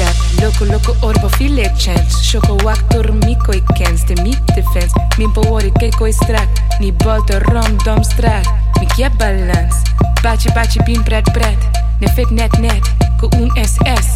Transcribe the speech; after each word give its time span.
check. 0.00 0.40
Loco, 0.40 0.64
loco, 0.64 0.96
orbo, 1.06 1.28
file 1.28 1.72
chance. 1.76 2.22
Shoko 2.22 2.56
wak, 2.64 2.90
door, 2.90 3.12
mico, 3.12 3.52
ik 3.52 3.66
kens. 3.66 4.04
De 4.04 4.22
mi 4.22 4.34
defense. 4.54 4.94
Min 5.18 5.32
poori 5.32 5.72
keko, 5.72 6.04
is 6.04 6.16
strak. 6.16 6.48
Ni 6.78 6.92
bolte, 6.92 7.38
rom, 7.38 7.76
dom, 7.84 8.02
strak. 8.02 8.44
Mi 8.80 8.86
je 8.96 9.10
balance. 9.16 9.76
Bachi 10.22 10.52
bachi 10.52 10.82
bin, 10.84 11.02
pret, 11.02 11.32
pret. 11.32 11.58
Ne 11.98 12.08
fit, 12.08 12.30
net, 12.30 12.58
net. 12.58 12.90
Ko 13.18 13.28
un 13.36 13.50
SS. 13.54 14.08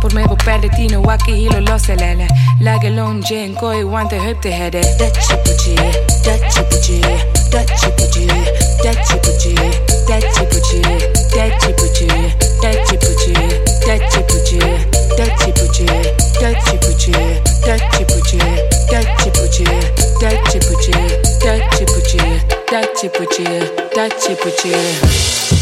Por 0.00 0.12
mij 0.12 0.26
beperkte 0.26 0.68
tino, 0.68 1.00
waki 1.00 1.32
hilo, 1.32 1.60
losse 1.60 1.94
lele. 1.94 2.26
Lage, 2.60 2.90
lon, 2.90 3.20
jane, 3.20 3.52
koi, 3.52 3.84
wante 3.84 4.14
de 4.14 4.20
hup 4.20 4.40
te 4.40 4.48
hedden. 4.48 4.98
Dat 4.98 5.16
chipuji, 5.16 5.74
dat 6.22 6.52
chipuji. 6.52 7.37
Dá 7.50 7.64
tipo 7.64 8.06
de, 8.12 8.26
dá 23.94 24.08
tipo 24.10 24.50
de. 24.50 25.57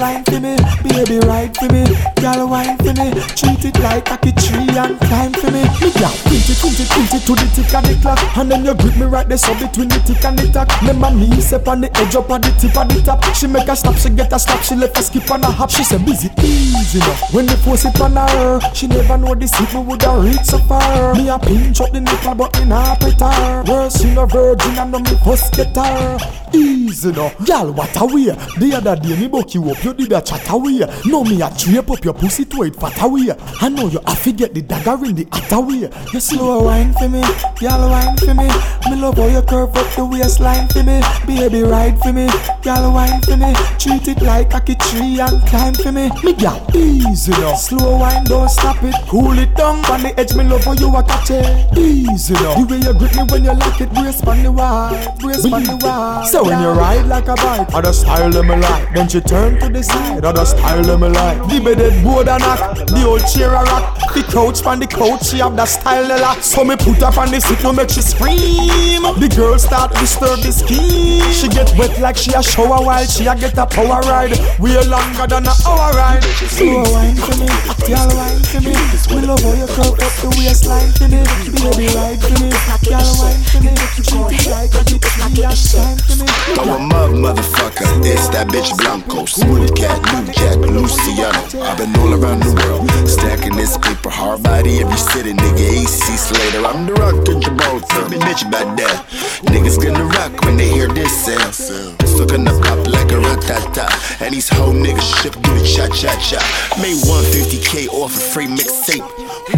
The 0.00 0.24
for 0.24 0.40
me. 0.40 0.56
Baby 0.82 1.18
ride 1.26 1.52
for 1.56 1.68
me, 1.68 1.84
girl 2.20 2.48
wine 2.48 2.76
for 2.78 2.94
me. 2.96 3.12
Treat 3.36 3.64
it 3.64 3.78
like 3.80 4.08
a 4.08 4.16
tree 4.32 4.68
and 4.72 4.98
climb 5.00 5.32
for 5.32 5.50
me. 5.50 5.62
Me 5.80 5.90
girl, 5.92 6.14
print 6.24 6.48
it, 6.48 6.56
print 6.56 6.80
it, 6.80 6.88
print 6.88 7.14
it 7.14 7.22
to 7.28 7.32
the 7.36 7.46
tick 7.52 7.74
of 7.74 7.84
the 7.84 7.94
clock, 8.00 8.18
and 8.36 8.50
then 8.50 8.64
you 8.64 8.74
grip 8.74 8.96
me 8.96 9.06
right 9.06 9.28
there 9.28 9.38
so 9.38 9.52
between 9.54 9.88
the 9.88 10.00
tick 10.00 10.24
and 10.24 10.38
the 10.38 10.48
tack. 10.52 10.68
Remember 10.80 11.10
me 11.10 11.40
step 11.40 11.68
on 11.68 11.80
the 11.80 11.90
edge 11.98 12.16
up 12.16 12.30
on 12.30 12.40
the 12.40 12.50
tip 12.56 12.76
of 12.76 12.88
the 12.88 13.02
top. 13.04 13.22
She 13.34 13.46
make 13.46 13.68
a 13.68 13.76
stop, 13.76 13.96
she 13.96 14.10
get 14.10 14.32
a 14.32 14.38
stop, 14.38 14.62
she 14.62 14.74
left 14.74 14.98
a 14.98 15.02
skip 15.02 15.30
on 15.30 15.44
a 15.44 15.50
hop. 15.50 15.70
She 15.70 15.84
say 15.84 15.98
busy 15.98 16.30
easy 16.40 16.98
now. 17.00 17.14
When 17.32 17.46
they 17.46 17.56
force 17.56 17.84
it 17.84 18.00
on 18.00 18.16
her, 18.16 18.60
she 18.74 18.86
never 18.86 19.18
know 19.18 19.34
this 19.34 19.52
hit 19.54 19.72
me 19.74 19.80
woulda 19.80 20.16
reach 20.20 20.44
so 20.44 20.58
far. 20.64 21.14
Me 21.14 21.28
a 21.28 21.38
pinch 21.38 21.80
up 21.80 21.92
the 21.92 22.00
nipple, 22.00 22.34
but 22.34 22.52
pet 22.52 23.20
her. 23.20 23.64
Worse, 23.64 24.04
you 24.04 24.14
no 24.14 24.26
virgin, 24.26 24.78
and 24.78 24.92
no 24.92 24.98
me 24.98 25.14
first 25.24 25.52
get 25.52 25.76
her. 25.76 26.39
Easy 26.52 27.12
now, 27.12 27.32
girl, 27.46 27.72
what 27.72 27.96
a 28.00 28.06
way. 28.06 28.34
The 28.58 28.74
other 28.76 28.96
day 28.96 29.16
me 29.16 29.28
buck 29.28 29.54
you 29.54 29.70
up, 29.70 29.82
you 29.84 29.94
did 29.94 30.12
a 30.12 30.20
chat 30.20 30.48
away. 30.50 30.80
Now 31.06 31.22
me 31.22 31.40
a 31.40 31.50
drape 31.56 31.90
up 31.90 32.04
your 32.04 32.14
pussy 32.14 32.44
to 32.46 32.62
it 32.64 32.76
fat 32.76 33.00
away. 33.02 33.30
I 33.60 33.68
know 33.68 33.88
you 33.88 34.00
have 34.06 34.22
to 34.24 34.32
get 34.32 34.54
the 34.54 34.62
dagger 34.62 35.04
in 35.04 35.14
the 35.14 35.26
other 35.32 35.60
way. 35.60 35.90
You 36.12 36.20
slow 36.20 36.64
wine 36.64 36.92
for 36.94 37.08
me, 37.08 37.22
girl 37.60 37.90
wine 37.90 38.16
for 38.16 38.34
me. 38.34 38.48
Me 38.90 38.96
love 38.96 39.16
how 39.16 39.26
you 39.26 39.42
curve 39.42 39.76
up 39.76 39.94
the 39.94 40.04
waistline 40.04 40.66
for 40.68 40.82
me. 40.82 41.00
Baby 41.26 41.62
ride 41.62 41.98
for 42.00 42.12
me, 42.12 42.28
girl 42.62 42.92
wine 42.92 43.20
for 43.22 43.36
me. 43.36 43.54
Treat 43.78 44.08
it 44.08 44.22
like 44.22 44.52
a 44.52 44.74
tree 44.74 45.20
and 45.20 45.40
climb 45.46 45.74
for 45.74 45.92
me. 45.92 46.10
Me 46.24 46.32
girl, 46.34 46.60
easy 46.74 47.32
now. 47.32 47.54
Slow 47.54 47.98
wine, 47.98 48.24
don't 48.24 48.48
stop 48.48 48.82
it. 48.82 48.94
Cool 49.08 49.38
it 49.38 49.54
down 49.54 49.84
on 49.86 50.02
the 50.02 50.18
edge. 50.18 50.34
Me 50.34 50.44
love 50.44 50.64
how 50.64 50.72
you 50.72 50.94
a 50.96 51.02
catch 51.02 51.30
it. 51.30 51.78
Easy 51.78 52.34
now. 52.34 52.54
The 52.54 52.66
way 52.66 52.78
you 52.82 52.94
grip 52.98 53.14
me 53.14 53.22
when 53.30 53.44
you 53.44 53.54
lock 53.54 53.80
it, 53.80 53.92
brace 53.94 54.22
on 54.24 54.42
the 54.42 54.50
wide, 54.50 55.18
brace 55.20 55.44
on 55.44 55.62
the 55.62 55.78
wide. 55.82 56.26
So 56.26 56.39
when 56.42 56.60
you 56.60 56.70
ride 56.70 57.06
like 57.06 57.28
a 57.28 57.34
bike, 57.34 57.72
I 57.74 57.78
other 57.78 57.92
style 57.92 58.30
them 58.30 58.48
like. 58.48 58.94
Then 58.94 59.08
she 59.08 59.20
turn 59.20 59.58
to 59.60 59.68
the 59.68 59.82
side, 59.82 60.24
other 60.24 60.44
style 60.44 60.82
them 60.82 61.00
like. 61.00 61.38
The 61.48 61.60
bedded 61.60 62.02
board 62.02 62.28
a 62.28 62.38
knock, 62.38 62.76
the 62.76 63.04
old 63.06 63.26
chair 63.26 63.50
a 63.50 63.62
rock. 63.62 63.98
The 64.14 64.22
couch 64.24 64.64
on 64.66 64.80
the 64.80 64.86
couch, 64.86 65.26
she 65.26 65.38
have 65.38 65.56
that 65.56 65.68
style 65.68 66.04
a 66.04 66.18
lot. 66.20 66.42
So 66.42 66.64
me 66.64 66.76
put 66.76 67.02
up 67.02 67.18
on 67.18 67.30
the 67.30 67.40
seat, 67.40 67.62
no 67.62 67.72
make 67.72 67.90
she 67.90 68.02
scream. 68.02 69.02
The 69.02 69.28
girl 69.34 69.58
start 69.58 69.92
disturb 69.94 70.40
the 70.40 70.52
skin. 70.52 71.22
She 71.32 71.48
get 71.48 71.72
wet 71.78 72.00
like 72.00 72.16
she 72.16 72.32
a 72.34 72.42
shower 72.42 72.80
while 72.84 73.04
she 73.06 73.26
a 73.26 73.34
get 73.34 73.56
a 73.58 73.66
power 73.66 74.00
ride. 74.08 74.36
We 74.58 74.76
are 74.76 74.84
longer 74.84 75.26
than 75.26 75.46
a 75.46 75.54
hour 75.66 75.92
ride. 75.92 76.24
Slow 76.50 76.84
wine 76.90 77.16
for 77.16 77.36
me, 77.36 77.48
girl 77.86 78.10
wine 78.16 78.42
for 78.46 78.60
me. 78.60 78.74
Me 79.10 79.26
love 79.26 79.42
how 79.42 79.54
you 79.54 79.66
curve 79.66 79.98
up 79.98 80.14
the 80.22 80.28
waistline 80.38 80.92
for 80.94 81.08
me. 81.08 81.22
Baby 81.58 81.86
ride 81.94 82.20
for 82.22 82.36
me, 82.38 82.50
girl 82.86 83.10
wine 83.18 83.42
for 83.50 83.60
me. 83.62 83.72
It 83.74 84.46
like 84.46 84.74
a 84.74 84.82
tree 84.84 85.44
and 85.44 85.56
shine 85.56 85.98
for 85.98 86.24
me. 86.24 86.29
I'm 86.58 86.68
a 86.68 86.78
mug 86.78 87.12
motherfucker. 87.12 87.86
It's 88.04 88.28
that 88.28 88.48
bitch 88.48 88.76
Blanco. 88.76 89.24
Smooth 89.26 89.74
cat, 89.76 89.98
new 90.12 90.32
jack, 90.32 90.58
Luciano. 90.58 91.62
I've 91.62 91.78
been 91.78 91.94
all 92.00 92.12
around 92.14 92.40
the 92.42 92.52
world. 92.54 92.90
Stacking 93.08 93.56
this 93.56 93.76
paper, 93.78 94.10
hard 94.10 94.42
body 94.42 94.80
every 94.80 94.96
city. 94.96 95.32
Nigga, 95.32 95.66
AC 95.82 96.16
Slater. 96.16 96.66
I'm 96.66 96.86
the 96.86 96.94
rock 96.94 97.24
to 97.26 97.38
Gibraltar. 97.38 98.08
Bitch 98.10 98.46
about 98.46 98.76
that. 98.76 99.06
Niggas 99.46 99.82
gonna 99.82 100.04
rock 100.04 100.44
when 100.44 100.56
they 100.56 100.68
hear 100.68 100.88
this 100.88 101.12
sound. 101.24 101.54
Still 101.54 102.26
gonna 102.26 102.52
pop 102.60 102.86
like 102.86 103.10
a 103.12 103.20
ratata. 103.20 103.88
And 104.20 104.34
these 104.34 104.48
whole 104.48 104.74
niggas 104.74 105.22
ship 105.22 105.34
do 105.42 105.50
the 105.54 105.64
cha 105.64 105.88
cha 105.94 106.12
cha. 106.20 106.40
Made 106.80 106.96
150k 107.04 107.88
off 107.88 108.14
a 108.14 108.20
free 108.20 108.46
mixtape. 108.46 109.06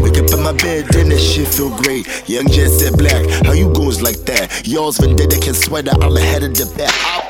Wake 0.01 0.19
up 0.19 0.31
in 0.33 0.43
my 0.43 0.53
bed, 0.53 0.87
then 0.91 1.09
that 1.11 1.19
shit 1.19 1.49
feel 1.49 1.71
great. 1.83 2.07
Young 2.29 2.49
Jet 2.49 2.71
said 2.71 2.97
black, 2.97 3.29
how 3.45 3.53
you 3.53 3.73
goes 3.75 4.01
like 4.01 4.19
that? 4.25 4.67
Y'all's 4.67 4.99
vendetta 4.99 5.39
can 5.39 5.55
sweater, 5.55 5.93
I'm 6.01 6.17
ahead 6.17 6.43
of 6.43 6.55
the 6.55 6.62
the 6.65 6.77
best 6.77 7.22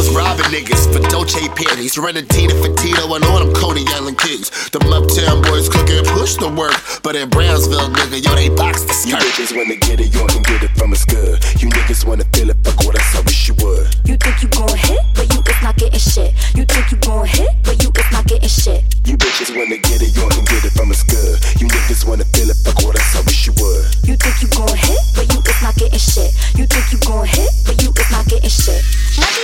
was 0.00 0.16
robbing 0.16 0.48
niggas 0.48 0.88
for 0.88 1.04
Dolce 1.12 1.44
panties, 1.52 1.98
running 1.98 2.24
Tina 2.24 2.56
for 2.56 2.72
Tito 2.80 3.04
and 3.12 3.22
all 3.28 3.38
them 3.38 3.52
Coney 3.52 3.84
Island 3.92 4.16
kids. 4.16 4.48
The 4.72 4.80
uptown 4.80 5.44
boys 5.44 5.68
cooking 5.68 6.00
push 6.16 6.40
the 6.40 6.48
work, 6.48 6.72
but 7.04 7.16
in 7.16 7.28
Brownsville, 7.28 7.92
nigga, 7.92 8.24
yo, 8.24 8.32
they 8.32 8.48
box 8.48 8.80
the 8.80 8.96
skirt. 8.96 9.20
You 9.20 9.28
niggas 9.28 9.52
wanna 9.52 9.76
get 9.76 10.00
it, 10.00 10.08
you 10.16 10.24
can 10.24 10.40
get 10.48 10.64
it 10.64 10.72
from 10.72 10.96
us 10.96 11.04
good. 11.04 11.36
You 11.60 11.68
niggas 11.68 12.08
wanna 12.08 12.24
feel 12.32 12.48
it, 12.48 12.56
fuck 12.64 12.80
what 12.80 12.96
I 12.96 13.02
saw, 13.12 13.20
wish 13.28 13.44
you 13.48 13.54
would. 13.60 13.92
You 14.08 14.16
think 14.16 14.40
you 14.40 14.48
gon' 14.48 14.72
hit, 14.72 15.04
but 15.12 15.28
you 15.36 15.40
is 15.44 15.60
not 15.60 15.76
getting 15.76 16.00
shit. 16.00 16.32
You 16.56 16.64
think 16.64 16.88
you 16.88 16.96
gon' 17.04 17.28
hit, 17.28 17.52
but 17.60 17.76
you 17.84 17.92
is 17.92 18.08
not 18.08 18.24
getting 18.24 18.48
shit. 18.48 18.80
You 19.04 19.20
bitches 19.20 19.52
wanna 19.52 19.76
get 19.84 20.00
it, 20.00 20.16
you 20.16 20.24
can 20.32 20.44
get 20.48 20.64
it 20.64 20.72
from 20.72 20.88
us 20.88 21.04
good. 21.04 21.36
You 21.60 21.68
niggas 21.68 22.08
wanna 22.08 22.24
feel 22.32 22.48
it, 22.48 22.56
fuck 22.64 22.80
what 22.88 22.96
I 22.96 23.04
saw, 23.12 23.20
wish 23.28 23.44
you 23.44 23.52
would. 23.60 23.84
You 24.08 24.16
think 24.16 24.40
you 24.40 24.48
gon' 24.48 24.72
hit, 24.80 25.02
but 25.12 25.28
you 25.28 25.44
is 25.44 25.60
not 25.60 25.76
getting 25.76 26.00
shit. 26.00 26.32
You 26.56 26.64
think 26.64 26.88
you 26.88 26.98
gon' 27.04 27.28
hit, 27.28 27.52
but 27.68 27.76
you 27.84 27.92
is 27.92 28.08
not 28.08 28.24
getting 28.32 28.48
shit. 28.48 28.80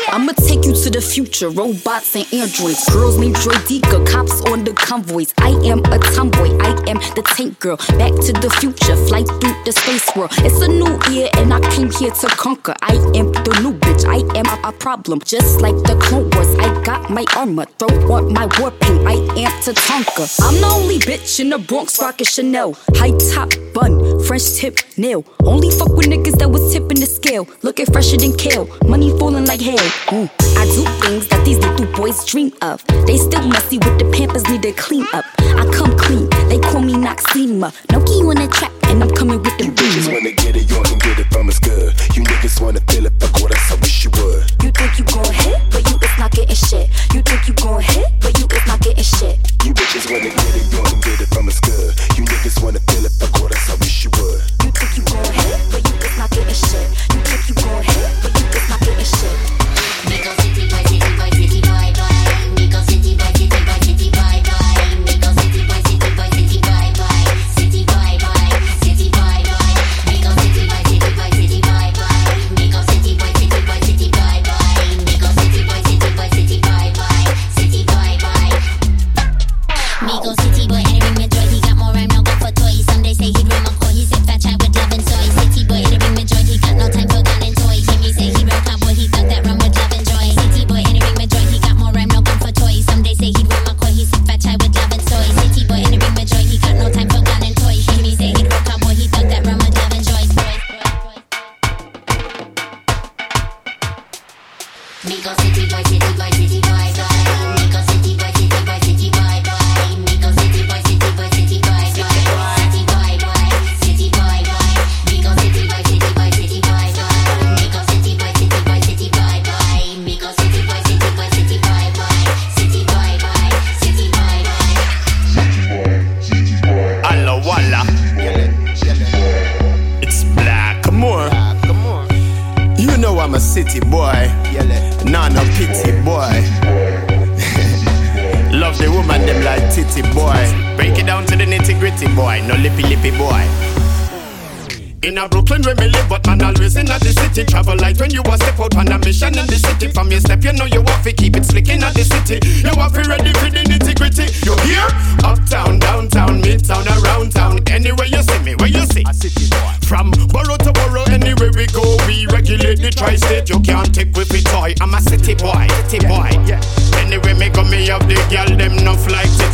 I'ma 0.08 0.32
take 0.46 0.64
you 0.64 0.74
to 0.74 0.90
the 0.90 1.00
future, 1.00 1.50
robots 1.50 2.14
and 2.14 2.26
androids. 2.32 2.84
Girls 2.90 3.18
named 3.18 3.34
Droideka, 3.36 4.06
cops 4.06 4.40
on 4.42 4.64
the 4.64 4.72
convoys. 4.72 5.34
I 5.38 5.50
am 5.66 5.80
a 5.86 5.98
tomboy, 6.14 6.56
I 6.62 6.70
am 6.86 6.98
the 7.16 7.22
tank 7.34 7.58
girl. 7.58 7.76
Back 7.98 8.14
to 8.26 8.32
the 8.32 8.50
future, 8.60 8.96
flight 9.08 9.26
through 9.26 9.56
the 9.64 9.72
space 9.72 10.06
world. 10.14 10.30
It's 10.38 10.60
a 10.62 10.68
new 10.68 10.94
year 11.10 11.28
and 11.36 11.52
I 11.52 11.60
came 11.74 11.90
here 11.90 12.12
to 12.12 12.28
conquer. 12.28 12.74
I 12.82 12.94
am 13.18 13.32
the 13.32 13.58
new 13.62 13.72
bitch, 13.74 14.04
I 14.06 14.22
am 14.38 14.46
a 14.64 14.72
problem. 14.72 15.20
Just 15.24 15.60
like 15.60 15.76
the 15.82 15.96
Clone 16.00 16.30
Wars, 16.30 16.54
I 16.60 16.82
got 16.82 17.10
my 17.10 17.24
armor. 17.36 17.66
Throw 17.78 18.14
on 18.14 18.32
my 18.32 18.46
war 18.58 18.70
paint, 18.70 19.06
I 19.06 19.14
am 19.42 19.52
Tatanka. 19.62 20.24
I'm 20.42 20.60
the 20.60 20.66
only 20.66 20.98
bitch 20.98 21.40
in 21.40 21.50
the 21.50 21.58
Bronx 21.58 22.00
rockin' 22.00 22.26
Chanel. 22.26 22.74
High 22.94 23.16
top 23.34 23.50
bun, 23.74 24.22
French 24.24 24.54
tip 24.54 24.78
nail. 24.96 25.24
Only 25.44 25.70
fuck 25.70 25.90
with 25.90 26.06
niggas 26.06 26.38
that 26.38 26.50
was 26.50 26.72
tipping 26.72 27.00
the 27.00 27.06
scale. 27.06 27.48
Looking 27.62 27.86
fresher 27.86 28.16
than 28.16 28.36
kale, 28.36 28.68
money 28.86 29.10
falling 29.18 29.46
like 29.46 29.60
hail. 29.60 29.78
Mm. 30.12 30.35
I 30.56 30.64
do 30.72 30.84
things 31.04 31.28
that 31.28 31.44
these 31.44 31.58
little 31.58 31.86
boys 31.92 32.24
dream 32.24 32.52
of. 32.62 32.82
They 33.06 33.16
still 33.18 33.46
messy 33.46 33.78
with 33.78 33.98
the 33.98 34.08
pampers, 34.10 34.48
need 34.48 34.62
to 34.62 34.72
clean 34.72 35.06
up. 35.12 35.24
I 35.38 35.68
come 35.72 35.96
clean, 35.96 36.28
they 36.48 36.58
call 36.58 36.80
me 36.80 36.94
Noxzema. 36.94 37.72
No 37.92 38.00
key 38.04 38.24
on 38.24 38.36
the 38.40 38.48
track, 38.48 38.72
and 38.88 39.02
I'm 39.02 39.10
coming 39.10 39.40
with 39.42 39.56
the 39.58 39.66
You 39.66 39.72
bitches 39.72 40.08
wanna 40.12 40.32
get 40.32 40.56
it, 40.56 40.68
you 40.68 40.80
can 40.82 40.98
get 40.98 41.18
it 41.18 41.28
from 41.32 41.48
us 41.48 41.58
good. 41.58 41.92
You 42.16 42.24
niggas 42.24 42.60
wanna 42.60 42.80
feel 42.88 43.06
it, 43.06 43.12
fuck 43.20 43.36
what 43.40 43.52
I 43.52 43.74
wish 43.80 44.04
you 44.04 44.10
would. 44.16 44.42
You 44.64 44.70
think 44.72 44.98
you 44.98 45.04
gon' 45.04 45.32
hit, 45.32 45.60
but 45.70 45.82
you 45.88 45.96
is 46.00 46.16
not 46.18 46.30
getting 46.32 46.56
shit. 46.56 46.88
You 47.12 47.20
think 47.22 47.48
you 47.48 47.54
gon' 47.54 47.82
hit, 47.82 48.08
but 48.20 48.32
you 48.38 48.46
is 48.48 48.66
not 48.66 48.80
getting 48.80 49.04
shit. 49.04 49.36
You 49.64 49.72
bitches 49.76 50.08
wanna 50.10 50.30
get 50.32 50.56
it, 50.56 50.64
you 50.72 50.82
can 50.82 51.00
get 51.00 51.20
it 51.20 51.28
from 51.30 51.48
us 51.48 51.60
good. 51.60 51.92
You 52.16 52.24
niggas 52.24 52.62
wanna 52.62 52.80
feel 52.88 53.04
it, 53.04 53.12
fuck 53.20 53.32
what 53.40 53.52
I 53.52 53.74
wish 53.76 54.04
you 54.04 54.10
would. 54.16 54.40
You 54.64 54.70
think 54.72 54.90
you 54.96 55.04
gon' 55.04 55.32
hit, 55.36 55.60
but 55.68 55.82
you 55.84 55.94
is 56.00 56.16
not 56.16 56.30
getting 56.30 56.56
shit. 56.56 56.86
You 57.12 57.20
think 57.28 57.42
you 57.48 57.54
gon' 57.60 57.82
hit, 57.84 58.10
but 58.24 58.32
you 58.34 58.44
is 58.56 58.66
not 58.68 58.80
getting 58.80 59.04
shit 59.04 59.65
nigga. 60.08 60.35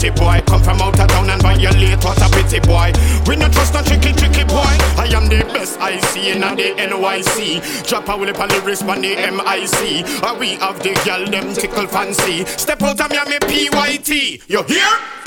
pity 0.02 0.18
boy. 0.18 0.42
Come 0.46 0.62
from 0.62 0.80
out 0.80 0.98
of 0.98 1.08
town 1.08 1.30
and 1.30 1.42
violate 1.42 2.04
what 2.04 2.18
a 2.18 2.28
pity 2.34 2.60
boy. 2.60 2.92
We 3.26 3.36
no 3.36 3.48
trust 3.48 3.74
no 3.74 3.82
tricky 3.82 4.12
tricky 4.12 4.44
boy. 4.44 4.74
I 4.98 5.08
am 5.14 5.28
the 5.28 5.44
best 5.52 5.78
I 5.80 6.00
see 6.10 6.30
in 6.30 6.40
the 6.40 6.74
NYC. 6.76 7.86
Drop 7.88 8.08
a 8.08 8.16
whip 8.16 8.38
on 8.40 8.48
the 8.48 8.60
wrist 8.62 8.82
on 8.84 9.00
the 9.00 9.14
MIC. 9.14 10.06
And 10.24 10.40
we 10.40 10.54
have 10.56 10.82
the 10.82 10.94
girl 11.04 11.24
them 11.26 11.54
tickle 11.54 11.86
fancy. 11.86 12.44
Step 12.44 12.82
out 12.82 13.00
of 13.00 13.10
Miami 13.10 13.38
PYT. 13.38 14.42
You 14.48 14.62
hear? 14.64 15.21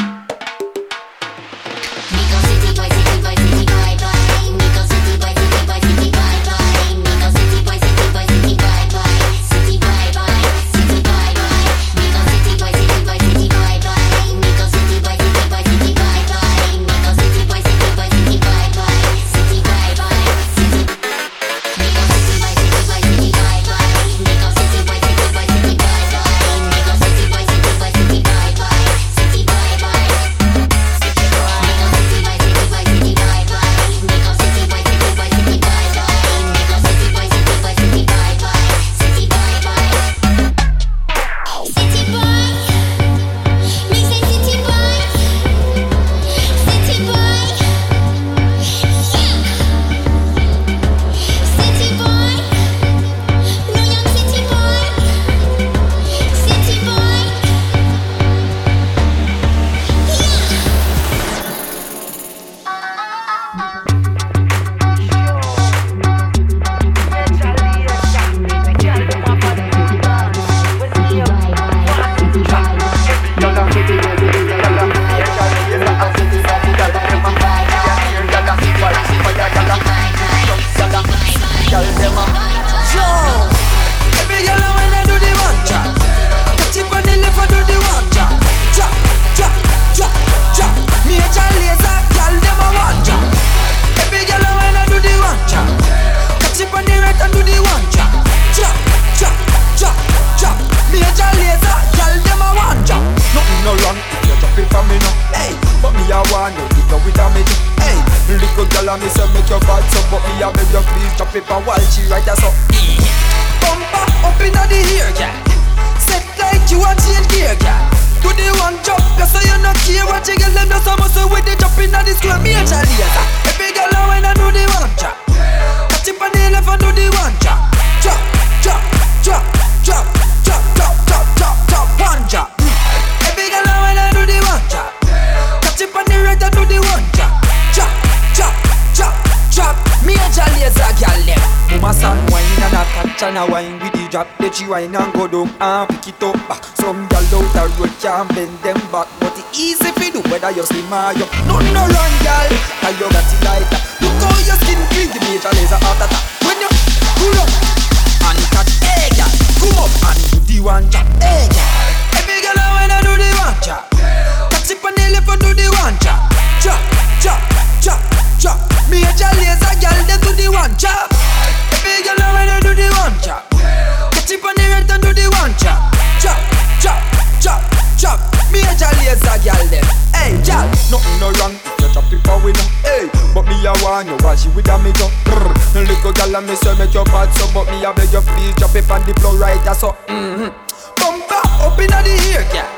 go, 186.05 186.11
gyal, 186.13 186.37
and 186.37 186.47
me 186.47 186.55
say 186.55 186.77
make 186.77 186.93
your 186.93 187.05
bad 187.05 187.33
so, 187.33 187.49
but 187.53 187.65
me 187.71 187.83
a 187.83 187.91
beg 187.93 188.13
you 188.13 188.21
please 188.21 188.53
drop 188.55 188.75
it 188.75 188.89
on 188.91 189.01
the 189.09 189.13
floor 189.19 189.33
right 189.37 189.57
there, 189.65 189.73
so 189.73 189.97
mm-hmm. 190.05 190.53
Bumper 191.01 191.41
up 191.65 191.79
inna 191.81 191.99
the 192.05 192.13
air, 192.29 192.45
yeah. 192.53 192.69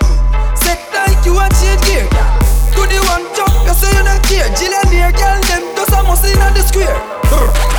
Set 0.56 0.80
like 0.96 1.20
you 1.26 1.36
a 1.36 1.46
change 1.60 1.84
gear, 1.84 2.08
yeah. 2.08 2.40
To 2.72 2.82
the 2.88 3.00
one 3.12 3.28
jump, 3.36 3.52
you 3.68 3.76
say 3.76 3.92
you 3.92 4.04
not 4.04 4.24
care. 4.24 4.48
me 4.88 5.04
a 5.04 5.12
girl, 5.12 5.40
them 5.52 5.64
does 5.76 5.92
a 5.92 6.04
must 6.04 6.24
inna 6.24 6.48
the 6.56 6.64
square. 6.64 7.77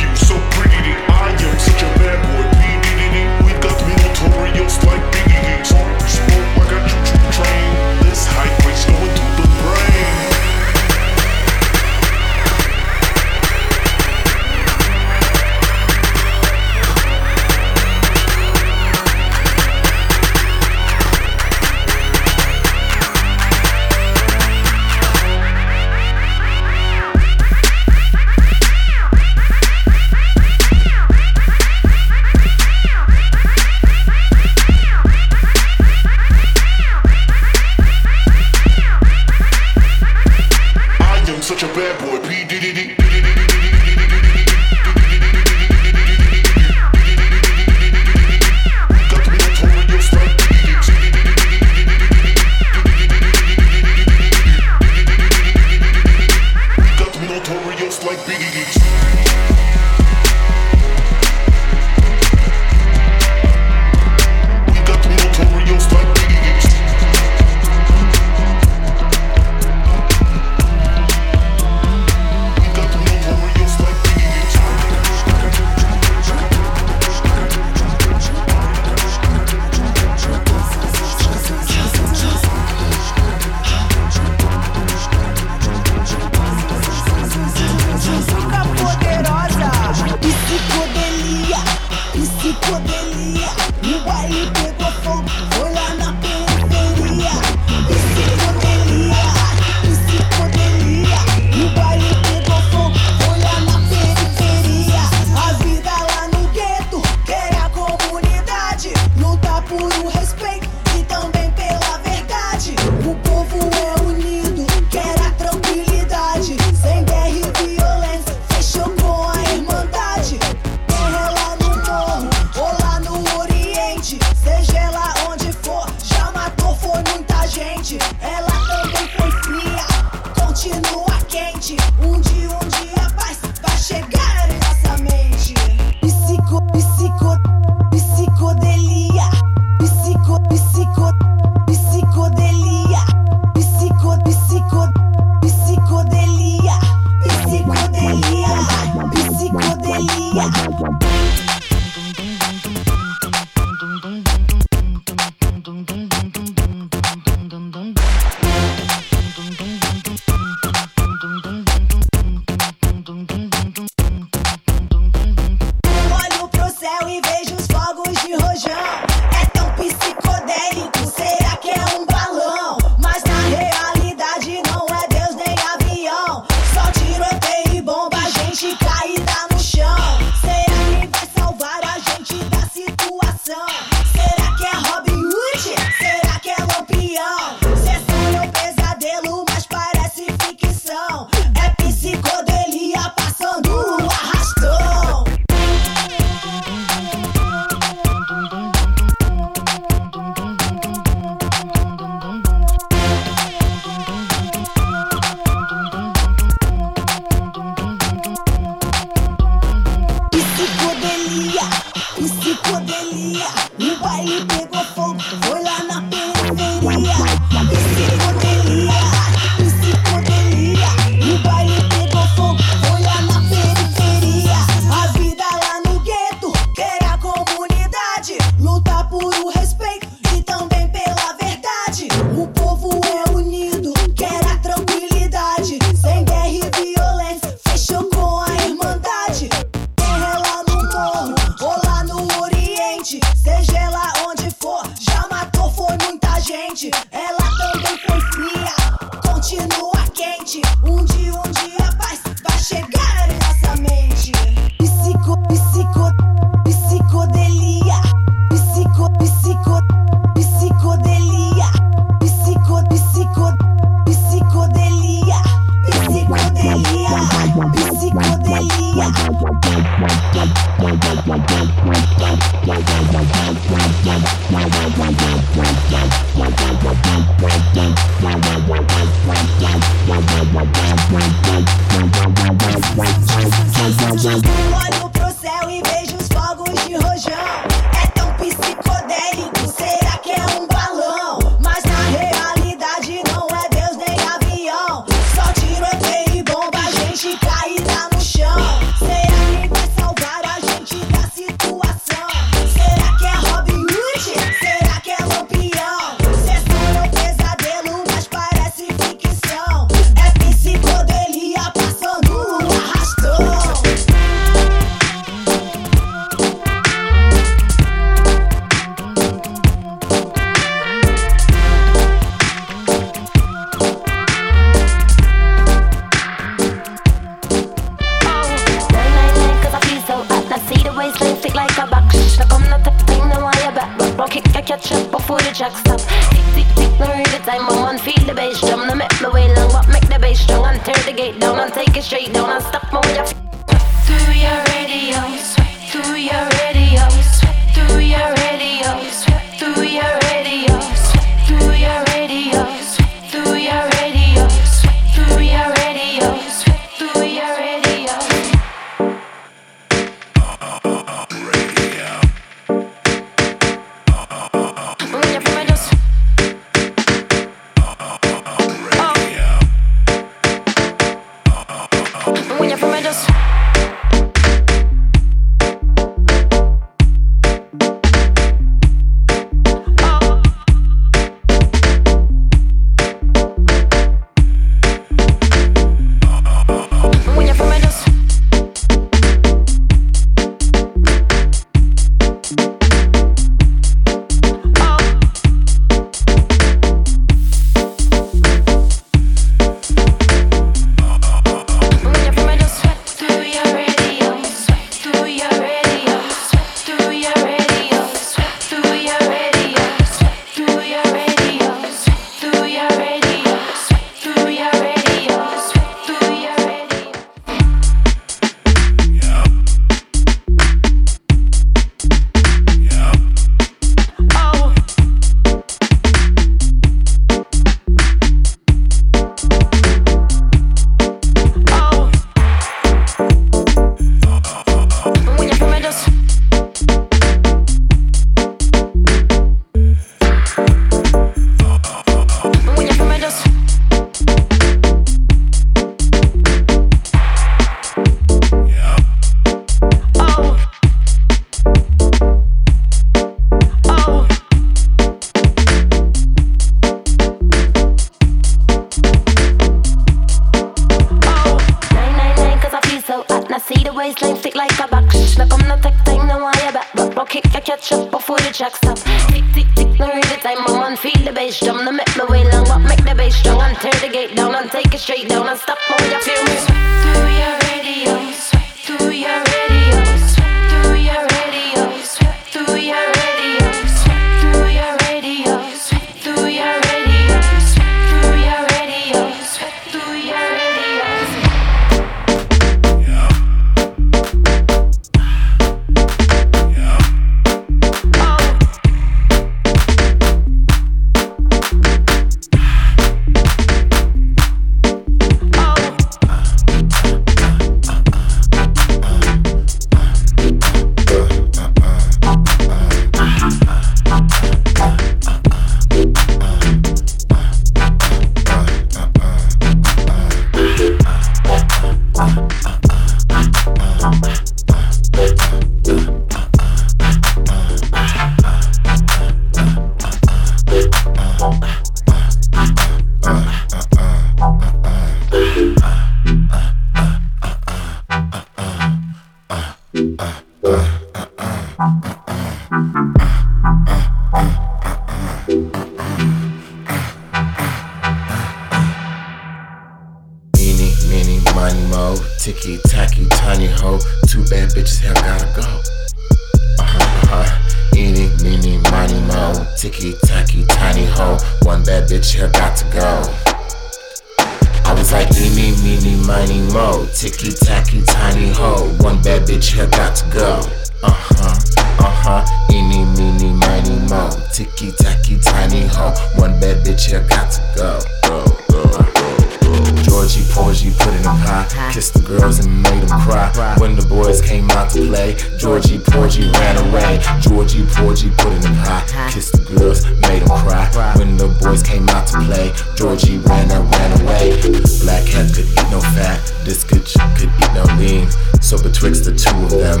Play, 584.96 585.36
Georgie, 585.58 585.98
Porgy 585.98 586.50
ran 586.52 586.76
away. 586.88 587.20
Georgie, 587.40 587.84
Porgy, 587.92 588.30
put 588.38 588.52
it 588.52 588.64
in 588.64 588.74
pie. 588.76 589.04
Kissed 589.30 589.52
the 589.52 589.64
girls, 589.76 590.06
made 590.28 590.42
them 590.42 590.56
cry. 590.64 590.88
When 591.16 591.36
the 591.36 591.48
boys 591.60 591.82
came 591.82 592.08
out 592.10 592.26
to 592.28 592.38
play, 592.44 592.72
Georgie 592.96 593.38
ran 593.38 593.70
and 593.70 593.90
ran 593.90 594.20
away. 594.20 594.60
Black 595.02 595.26
cat 595.26 595.52
could 595.54 595.66
eat 595.66 595.88
no 595.90 596.00
fat. 596.00 596.40
This 596.64 596.84
bitch 596.84 597.14
could 597.36 597.50
eat 597.50 597.72
no 597.74 597.84
lean. 597.98 598.30
So 598.60 598.76
betwixt 598.80 599.24
the 599.24 599.34
two 599.34 599.56
of 599.64 599.70
them. 599.70 600.00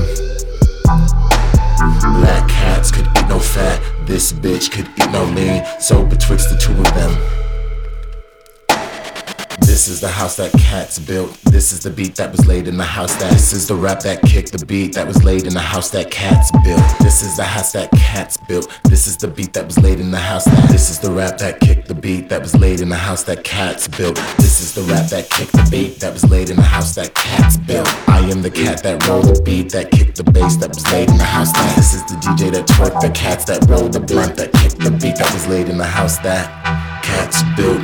Black 2.20 2.48
cats 2.48 2.90
could 2.90 3.06
eat 3.06 3.28
no 3.28 3.38
fat. 3.38 3.80
This 4.06 4.32
bitch 4.32 4.70
could 4.70 4.88
eat 4.98 5.10
no 5.10 5.24
lean. 5.24 5.64
So 5.80 6.04
betwixt 6.04 6.50
the 6.50 6.56
two 6.56 6.72
of 6.72 6.94
them. 6.94 7.45
This 9.76 9.88
is 9.88 10.00
the 10.00 10.08
house 10.08 10.36
that 10.36 10.52
cats 10.52 10.98
built. 10.98 11.38
This 11.44 11.70
is 11.70 11.80
the 11.80 11.90
beat 11.90 12.14
that 12.14 12.32
was 12.32 12.46
laid 12.46 12.66
in 12.66 12.78
the 12.78 12.90
house 12.98 13.14
that. 13.16 13.30
This 13.30 13.52
is 13.52 13.68
the 13.68 13.74
rap 13.74 14.00
that 14.04 14.22
kicked 14.22 14.58
the 14.58 14.64
beat 14.64 14.94
that 14.94 15.06
was 15.06 15.22
laid 15.22 15.46
in 15.46 15.52
the 15.52 15.60
house 15.60 15.90
that 15.90 16.10
cats 16.10 16.50
built. 16.64 16.80
This 16.98 17.22
is 17.22 17.36
the 17.36 17.44
house 17.44 17.72
that 17.72 17.90
cats 17.90 18.38
built. 18.48 18.74
This 18.84 19.06
is 19.06 19.18
the 19.18 19.28
beat 19.28 19.52
that 19.52 19.66
was 19.66 19.78
laid 19.78 20.00
in 20.00 20.10
the 20.10 20.18
house 20.18 20.46
that. 20.46 20.70
This 20.70 20.88
is 20.88 20.98
the 20.98 21.10
rap 21.10 21.36
that 21.40 21.60
kicked 21.60 21.88
the 21.88 21.94
beat 21.94 22.30
that 22.30 22.40
was 22.40 22.56
laid 22.56 22.80
in 22.80 22.88
the 22.88 22.96
house 22.96 23.24
that 23.24 23.44
cats 23.44 23.86
built. 23.86 24.16
This 24.38 24.62
is 24.62 24.74
the 24.74 24.80
rap 24.90 25.10
that 25.10 25.28
kicked 25.28 25.52
the 25.52 25.68
beat 25.70 26.00
that 26.00 26.14
was 26.14 26.24
laid 26.24 26.48
in 26.48 26.56
the 26.56 26.62
house 26.62 26.94
that 26.94 27.14
cats 27.14 27.58
built. 27.58 27.86
I 28.08 28.20
am 28.30 28.40
the 28.40 28.50
cat 28.50 28.82
that 28.82 29.06
rolled 29.06 29.26
the 29.26 29.42
beat 29.42 29.72
that 29.72 29.90
kicked 29.90 30.16
the 30.16 30.24
bass 30.24 30.56
that 30.56 30.70
was 30.70 30.90
laid 30.90 31.10
in 31.10 31.18
the 31.18 31.24
house 31.36 31.52
that. 31.52 31.76
This 31.76 31.92
is 31.92 32.02
the 32.06 32.16
DJ 32.24 32.50
that 32.52 32.66
twerked 32.66 33.02
the 33.02 33.10
cats 33.10 33.44
that 33.44 33.68
rolled 33.68 33.92
the 33.92 34.00
blunt 34.00 34.36
that 34.36 34.54
kicked 34.54 34.78
the 34.78 34.90
beat 34.90 35.16
that 35.16 35.30
was 35.34 35.46
laid 35.48 35.68
in 35.68 35.76
the 35.76 35.84
house 35.84 36.16
that 36.20 36.48
cats 37.04 37.42
built. 37.58 37.82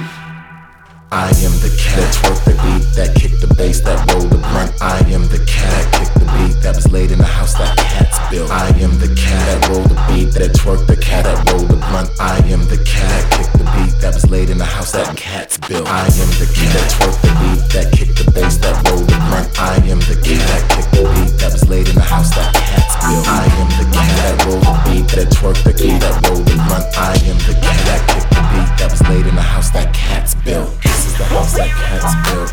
I 1.12 1.28
am 1.44 1.52
the 1.60 1.68
cat 1.78 1.98
that 1.98 2.14
twerked 2.14 2.44
the 2.46 2.54
beat 2.64 2.88
that 2.96 3.14
kicked 3.14 3.42
the 3.42 3.54
bass 3.54 3.80
that 3.82 4.00
rolled 4.10 4.30
the 4.32 4.38
blunt. 4.38 4.72
I 4.80 4.96
am 5.12 5.28
the 5.28 5.44
cat 5.44 5.68
that 5.68 5.92
kicked 5.92 6.14
the 6.14 6.24
beat 6.24 6.62
that 6.62 6.74
was 6.74 6.90
laid 6.90 7.12
in 7.12 7.18
the 7.18 7.26
house 7.26 7.52
that 7.58 7.76
cats 7.76 8.21
built. 8.32 8.50
I 8.50 8.72
am 8.80 8.96
the 8.96 9.12
cat 9.12 9.44
that 9.44 9.60
rolled 9.68 9.92
the 9.92 9.98
beat 10.08 10.32
that 10.40 10.56
twerked 10.56 10.88
the 10.88 10.96
cat 10.96 11.28
that 11.28 11.36
rolled 11.52 11.68
the 11.68 11.76
blunt. 11.76 12.08
I 12.16 12.40
am 12.48 12.64
the 12.72 12.80
cat 12.80 13.04
that 13.12 13.24
kicked 13.28 13.52
the 13.60 13.68
beat 13.76 13.92
that 14.00 14.16
was 14.16 14.24
laid 14.32 14.48
in 14.48 14.56
the 14.56 14.64
house 14.64 14.92
that 14.96 15.12
cats 15.16 15.60
built. 15.68 15.84
I 15.86 16.08
am 16.08 16.30
the 16.40 16.48
cat 16.48 16.72
that 16.72 16.88
twerked 16.96 17.20
the 17.20 17.32
beat 17.36 17.62
that 17.76 17.86
kicked 17.92 18.16
the 18.16 18.26
bass 18.32 18.56
that 18.64 18.72
rolled 18.88 19.04
the 19.04 19.20
blunt. 19.28 19.52
I 19.60 19.76
am 19.84 20.00
the 20.08 20.16
cat 20.24 20.40
that 20.48 20.64
kicked 20.72 20.92
the 20.96 21.04
beat 21.12 21.32
that 21.44 21.52
was 21.52 21.68
laid 21.68 21.86
in 21.92 21.94
the 21.94 22.08
house 22.08 22.32
that 22.32 22.56
cats 22.56 22.96
built. 23.04 23.28
I 23.28 23.44
am 23.60 23.68
the 23.76 23.86
cat 23.92 24.12
that 24.24 24.34
rolled 24.48 24.64
the 24.64 24.76
beat 24.88 25.06
that 25.12 25.28
twerked 25.36 25.62
the 25.68 25.76
beat 25.76 26.00
that 26.00 26.16
rolled 26.24 26.48
the 26.48 26.56
blunt. 26.56 26.88
I 26.96 27.12
am 27.28 27.36
the 27.44 27.54
cat 27.60 27.80
that 27.84 28.00
kicked 28.08 28.32
the 28.32 28.42
beat 28.48 28.70
that 28.80 28.88
was 28.88 29.04
laid 29.12 29.28
in 29.28 29.36
the 29.36 29.44
house 29.44 29.68
that 29.76 29.92
cats 29.92 30.32
built. 30.40 30.72
This 30.80 31.04
is 31.04 31.14
the 31.20 31.28
house 31.28 31.52
that 31.60 31.68
cats 31.68 32.16
built. 32.32 32.50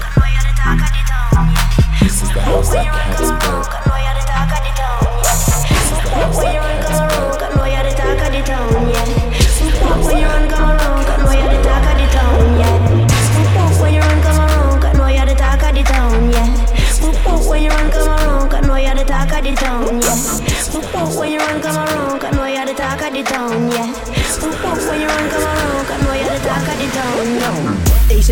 This 2.03 2.19
is 2.19 2.29
the 2.35 2.43
house 2.43 2.67
that 2.75 2.91
cats 2.91 3.31
built. 3.47 3.88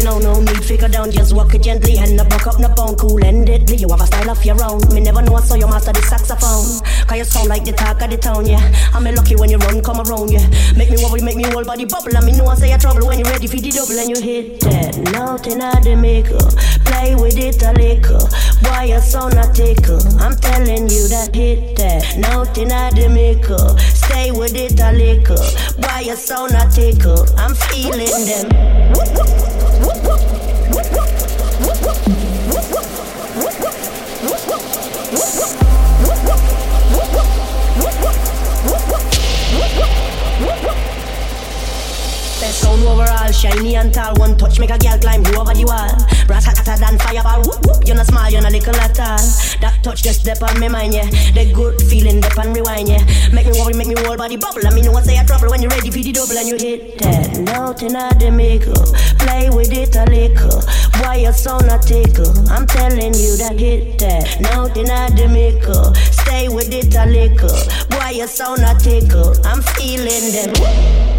Now, 0.03 0.19
no 0.19 0.39
need 0.39 0.63
figure 0.63 0.87
down, 0.87 1.11
just 1.11 1.35
walk 1.35 1.53
it 1.55 1.63
gently 1.63 1.97
and 1.97 2.15
not 2.15 2.29
buck 2.29 2.45
up, 2.47 2.59
no 2.59 2.69
bone, 2.69 2.95
cool 2.95 3.23
and 3.25 3.45
deadly. 3.45 3.77
You 3.77 3.89
have 3.89 3.99
a 3.99 4.05
style 4.05 4.29
of 4.29 4.45
your 4.45 4.55
own. 4.63 4.79
Me 4.93 5.01
never 5.01 5.21
know, 5.21 5.37
so 5.37 5.55
you 5.55 5.67
master 5.67 5.91
the 5.91 6.01
saxophone. 6.01 6.85
Cause 7.07 7.17
you 7.17 7.23
sound 7.25 7.49
like 7.49 7.65
the 7.65 7.73
talk 7.73 8.01
of 8.01 8.09
the 8.09 8.17
town, 8.17 8.45
yeah. 8.45 8.61
I'm 8.93 9.05
a 9.07 9.11
lucky 9.11 9.35
when 9.35 9.49
you 9.49 9.57
run, 9.57 9.81
come 9.81 9.99
around, 9.99 10.31
yeah. 10.31 10.47
Make 10.77 10.91
me 10.91 10.97
wobble, 11.01 11.21
make 11.23 11.35
me 11.35 11.43
whole 11.49 11.65
body 11.65 11.85
bubble. 11.85 12.15
And 12.15 12.25
me 12.25 12.31
know 12.37 12.45
I 12.45 12.55
say 12.55 12.71
you 12.71 12.77
trouble 12.77 13.07
when 13.07 13.19
you 13.19 13.25
ready 13.25 13.47
for 13.47 13.57
the 13.57 13.71
double 13.71 13.99
and 13.99 14.09
you 14.09 14.21
hit 14.21 14.61
that. 14.61 14.97
Nothing 15.11 15.61
I 15.61 15.81
the 15.81 15.95
maker. 15.95 16.45
Play 16.85 17.15
with 17.15 17.37
it 17.37 17.61
a 17.63 17.73
little. 17.73 18.29
Boy, 18.63 18.93
you 18.93 19.01
sound 19.01 19.33
a 19.33 19.51
tickle. 19.51 19.99
I'm 20.21 20.37
telling 20.37 20.87
you 20.87 21.07
that 21.09 21.33
hit 21.33 21.75
that. 21.77 22.17
Nothing 22.17 22.71
I 22.71 22.91
the 22.91 23.09
maker. 23.09 23.75
Stay 23.91 24.31
with 24.31 24.55
it 24.55 24.79
a 24.79 24.93
little. 24.93 25.41
Boy, 25.81 26.05
you 26.05 26.15
sound 26.15 26.53
a 26.53 26.69
tickle. 26.69 27.25
I'm 27.35 27.55
feeling 27.55 28.23
them. 28.29 29.56
Sound 42.67 42.83
overall, 42.83 43.31
shiny 43.31 43.75
and 43.75 43.93
tall. 43.93 44.13
One 44.15 44.37
touch 44.37 44.59
make 44.59 44.71
a 44.71 44.77
girl 44.77 44.97
climb 44.99 45.25
over 45.35 45.53
the 45.53 45.65
wall. 45.65 45.91
Brass 46.27 46.45
hotter 46.45 46.75
than 46.75 46.99
fireball. 46.99 47.41
Whoop 47.47 47.65
whoop, 47.65 47.87
you're 47.87 47.95
not 47.95 48.07
small, 48.07 48.29
you're 48.29 48.41
not 48.41 48.51
little 48.51 48.75
at 48.75 48.99
all. 48.99 49.23
That 49.61 49.79
touch 49.83 50.03
just 50.03 50.21
step 50.21 50.41
on 50.43 50.59
me 50.59 50.67
mind, 50.67 50.93
yeah. 50.93 51.09
The 51.31 51.51
good 51.53 51.81
feeling, 51.83 52.19
dip 52.19 52.37
and 52.37 52.55
rewind, 52.55 52.89
yeah. 52.89 53.03
Make 53.31 53.47
me 53.47 53.59
worry, 53.59 53.73
make 53.73 53.87
me 53.87 53.95
whole 53.97 54.17
body 54.17 54.37
bubble. 54.37 54.65
I 54.67 54.71
mean, 54.73 54.85
no 54.85 54.91
one 54.91 55.03
say 55.03 55.17
a 55.17 55.23
trouble 55.23 55.49
when 55.49 55.61
you're 55.61 55.71
ready 55.71 55.91
for 55.91 55.99
the 55.99 56.11
double 56.11 56.37
and 56.37 56.47
you 56.47 56.57
hit 56.59 56.99
that. 56.99 57.39
Nothing 57.39 57.95
at 57.95 58.19
the 58.19 58.31
maker. 58.31 58.75
Play 59.23 59.49
with 59.49 59.71
it 59.71 59.95
a 59.95 60.03
little. 60.11 60.59
Boy, 60.99 61.23
your 61.23 61.33
sound 61.33 61.71
a 61.71 61.79
tickle. 61.79 62.31
I'm 62.51 62.67
telling 62.67 63.15
you 63.15 63.37
that 63.39 63.55
hit 63.55 63.99
that. 63.99 64.41
Nothing 64.41 64.89
at 64.89 65.15
the 65.15 65.27
maker. 65.27 65.95
Stay 66.11 66.49
with 66.49 66.73
it 66.73 66.93
a 66.95 67.05
little. 67.07 67.55
Boy, 67.87 68.19
your 68.19 68.27
sound 68.27 68.61
a 68.61 68.75
tickle. 68.75 69.33
I'm 69.45 69.61
feeling 69.61 70.35
them. 70.35 71.16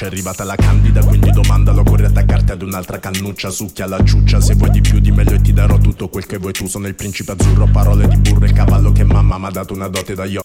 È 0.00 0.06
arrivata 0.06 0.44
la 0.44 0.54
candida 0.54 1.04
quindi 1.04 1.30
domandalo 1.30 1.82
Corri 1.82 2.06
attaccarti 2.06 2.52
ad 2.52 2.62
un'altra 2.62 2.98
cannuccia 2.98 3.50
Succhia 3.50 3.86
la 3.86 4.02
ciuccia. 4.02 4.40
Se 4.40 4.54
vuoi 4.54 4.70
di 4.70 4.80
più 4.80 4.98
di 4.98 5.10
meglio 5.10 5.34
e 5.34 5.42
ti 5.42 5.52
darò 5.52 5.76
tutto 5.76 6.08
quel 6.08 6.24
che 6.24 6.38
vuoi 6.38 6.54
tu. 6.54 6.66
Sono 6.66 6.86
il 6.86 6.94
principe 6.94 7.32
azzurro 7.32 7.66
Parole 7.66 8.08
di 8.08 8.16
burro 8.16 8.46
e 8.46 8.52
cavallo 8.52 8.92
che 8.92 9.04
mamma 9.04 9.36
m'ha 9.36 9.50
dato 9.50 9.74
una 9.74 9.88
dote 9.88 10.14
da 10.14 10.24
io. 10.24 10.40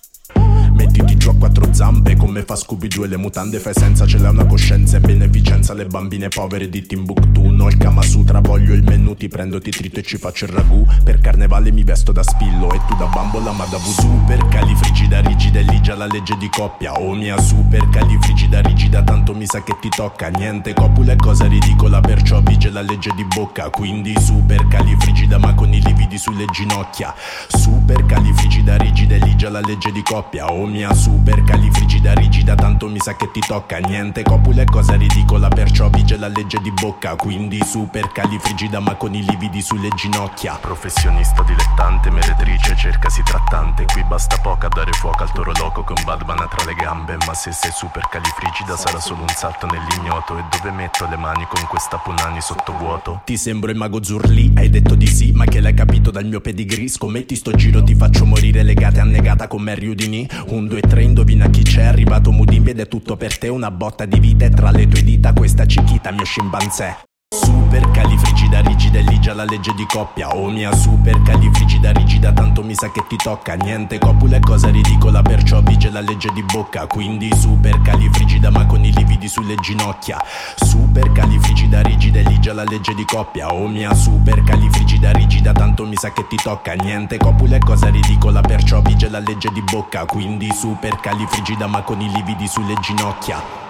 Mettiti 0.74 1.16
giù 1.16 1.30
a 1.30 1.36
quattro 1.36 1.74
zampe 1.74 2.18
come 2.18 2.44
fa 2.44 2.58
Scooby-Doo 2.58 3.06
e 3.06 3.08
le 3.08 3.16
mutande 3.16 3.60
fai 3.60 3.74
senza 3.74 4.06
Ce 4.06 4.18
l'hai 4.18 4.32
una 4.32 4.46
coscienza 4.46 4.98
e 4.98 5.00
beneficenza. 5.00 5.74
Le 5.74 5.86
bambine 5.86 6.28
povere 6.28 6.68
di 6.68 6.86
Timbuktu 6.86 7.50
No 7.66 7.72
il 7.72 7.78
Kama 7.78 8.04
Sutra 8.04 8.42
voglio 8.42 8.76
il 8.76 8.84
menù 8.84 9.16
Ti 9.16 9.28
prendo, 9.28 9.60
ti 9.60 9.72
trito 9.72 10.00
e 10.00 10.04
ci 10.04 10.18
faccio 10.18 10.46
il 10.46 10.52
ragù. 10.52 10.86
Per 11.04 11.20
carnevale 11.20 11.72
mi 11.72 11.84
vesto 11.84 12.12
da 12.12 12.22
spillo 12.22 12.72
E 12.72 12.80
tu 12.88 12.96
da 12.96 13.06
bambola 13.06 13.52
ma 13.54 13.66
da 13.66 13.78
voodoo 13.78 13.94
Super 14.06 14.48
califrigida 14.50 15.20
rigida 15.22 15.60
e 15.60 15.64
ligia 15.64 15.96
la 15.96 16.06
legge 16.06 16.36
di 16.38 16.48
coppia. 16.50 16.94
Oh 16.94 17.16
mia 17.16 17.40
super 17.42 17.90
califrigida 17.90 18.62
rigida 18.62 19.02
Tanto 19.02 19.34
mi 19.34 19.48
sa 19.48 19.64
che 19.64 19.76
ti 19.82 19.90
tocca. 19.90 20.28
Niente 20.28 20.74
copula 20.76 21.14
è 21.14 21.16
cosa 21.16 21.48
ridicola 21.48 22.02
Perciò 22.02 22.40
vige 22.42 22.70
la 22.70 22.82
legge 22.82 23.10
di 23.16 23.26
bocca. 23.26 23.72
Quindi 23.72 24.14
super 24.20 24.68
califrigida 24.68 25.40
ma 25.40 25.56
con 25.56 25.74
i 25.74 25.82
lividi 25.82 26.20
sulle 26.20 26.46
ginocchia. 26.52 27.16
Super 27.48 28.06
califrigida 28.06 28.78
rigida 28.78 29.16
e 29.16 29.20
ligia 29.20 29.50
la 29.50 29.62
legge 29.62 29.92
di 29.92 30.04
coppia. 30.04 30.52
Oh 30.52 30.68
mia 30.68 30.94
super 30.94 31.44
califrigida 31.44 32.14
rigida 32.14 32.54
Tanto 32.54 32.88
mi 32.90 33.00
sa 33.00 33.16
che 33.16 33.32
ti 33.32 33.40
tocca. 33.40 33.80
Niente 33.80 34.22
copula 34.22 34.62
è 34.62 34.66
cosa 34.66 34.94
ridicola 34.94 35.48
Perciò 35.48 35.90
vige 35.90 36.16
la 36.18 36.28
legge 36.28 36.60
di 36.62 36.72
bocca. 36.72 37.16
Quindi 37.16 37.54
super 37.64 38.12
califrigida 38.12 38.80
ma 38.80 38.96
con 38.96 39.14
i 39.14 39.24
lividi 39.24 39.62
sulle 39.62 39.90
ginocchia. 39.90 40.58
Professionista 40.60 41.44
dilettante, 41.44 42.10
meretrice, 42.10 42.76
cercasi 42.76 43.22
trattante. 43.24 43.86
Qui 43.86 44.04
basta 44.04 44.38
poco 44.38 44.66
a 44.66 44.70
dare 44.70 44.92
fuoco 44.94 45.24
al 45.24 45.32
toro 45.32 45.52
loco 45.58 45.84
con 45.84 45.96
Batman 46.04 46.48
tra 46.50 46.66
le 46.66 46.74
gambe. 46.74 47.18
Ma 47.26 47.34
se 47.34 47.52
sei 47.52 47.72
super 47.72 48.08
califrigida 48.10 48.76
sarà 48.76 49.00
solo 49.00 49.22
un 49.22 49.30
salto 49.30 49.68
nell'ignoto. 49.68 50.38
E 50.38 50.44
dove 50.50 50.72
metto 50.72 51.08
le 51.08 51.18
mani 51.18 51.46
con 51.48 51.66
questa 51.68 51.98
punani 51.98 52.42
sottovuoto? 52.42 53.22
Ti 53.26 53.38
sembro 53.38 53.72
il 53.72 53.78
mago 53.78 54.04
Zurli, 54.04 54.54
hai 54.56 54.70
detto 54.70 54.96
di 54.96 55.08
sì, 55.08 55.32
ma 55.32 55.46
che 55.46 55.60
l'hai 55.60 55.74
capito 55.74 56.12
dal 56.12 56.26
mio 56.26 56.42
pedigree? 56.42 56.88
Scommetti 56.88 57.36
sto 57.36 57.52
giro, 57.52 57.84
ti 57.84 57.96
faccio 57.96 58.26
morire 58.26 58.64
legate 58.64 59.00
annegata 59.00 59.48
con 59.48 59.62
Mary 59.62 59.88
Udini 59.88 60.28
Un, 60.48 60.68
due, 60.68 60.82
tre, 60.82 61.04
indovina 61.04 61.50
chi 61.50 61.64
c'è, 61.64 61.84
arrivato 61.84 62.32
Mudimbi 62.32 62.72
ed 62.72 62.80
è 62.80 62.88
tutto 62.88 63.16
per 63.18 63.38
te. 63.38 63.48
Una 63.48 63.72
botta 63.72 64.06
di 64.06 64.20
vita 64.20 64.46
e 64.46 64.50
tra 64.50 64.72
le 64.72 64.88
tue 64.88 65.04
dita 65.04 65.34
questa 65.34 65.66
cichita 65.66 66.12
mio 66.12 66.26
scimpanzé 66.26 67.15
Super 67.36 67.92
califrigida 67.92 68.62
rigida 68.62 69.00
e 69.00 69.02
ligia 69.02 69.34
la 69.34 69.44
legge 69.44 69.74
di 69.74 69.86
coppia. 69.86 70.30
Oh 70.30 70.50
mia 70.50 70.74
super 70.74 71.22
califrigida 71.22 71.92
rigida 71.92 72.32
tanto 72.32 72.64
mi 72.64 72.74
sa 72.74 72.90
che 72.92 73.04
ti 73.10 73.18
tocca. 73.18 73.56
Niente 73.56 73.98
copula 74.00 74.38
è 74.38 74.40
cosa 74.40 74.70
ridicola 74.70 75.22
perciò 75.22 75.62
vige 75.62 75.90
la 75.90 76.00
legge 76.00 76.32
di 76.32 76.42
bocca. 76.44 76.88
Quindi 76.88 77.30
super 77.36 77.82
califrigida 77.82 78.50
ma 78.52 78.66
con 78.66 78.86
i 78.86 78.94
lividi 78.94 79.28
sulle 79.28 79.56
ginocchia. 79.56 80.18
Super 80.56 81.12
califrigida 81.12 81.82
rigida 81.82 82.20
e 82.20 82.24
ligia 82.24 82.54
la 82.54 82.64
legge 82.64 82.96
di 82.96 83.04
coppia. 83.04 83.54
Oh 83.54 83.68
mia 83.68 83.94
super 83.94 84.42
califrigida 84.42 85.12
rigida 85.12 85.52
tanto 85.52 85.86
mi 85.86 85.98
sa 85.98 86.14
che 86.14 86.26
ti 86.28 86.38
tocca. 86.38 86.72
Niente 86.76 87.18
copula 87.18 87.58
è 87.58 87.60
cosa 87.60 87.90
ridicola 87.90 88.40
perciò 88.40 88.82
vige 88.82 89.10
la 89.10 89.20
legge 89.20 89.50
di 89.52 89.62
bocca. 89.62 90.06
Quindi 90.06 90.54
super 90.54 90.96
califrigida 91.02 91.68
ma 91.68 91.82
con 91.82 92.00
i 92.00 92.10
lividi 92.10 92.48
sulle 92.48 92.76
ginocchia 92.80 93.65